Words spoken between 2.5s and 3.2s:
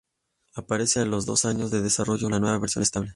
versión estable